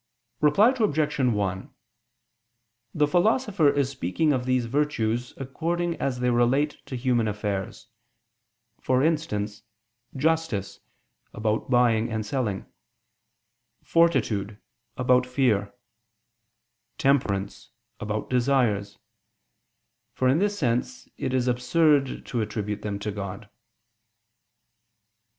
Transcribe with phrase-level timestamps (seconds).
[0.39, 1.19] Reply Obj.
[1.19, 1.69] 1:
[2.95, 7.85] The Philosopher is speaking of these virtues according as they relate to human affairs;
[8.81, 9.61] for instance,
[10.15, 10.79] justice,
[11.35, 12.65] about buying and selling;
[13.83, 14.59] fortitude,
[14.97, 15.71] about fear;
[16.97, 18.97] temperance, about desires;
[20.15, 23.51] for in this sense it is absurd to attribute them to God.